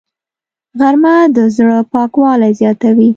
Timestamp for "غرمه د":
0.79-1.37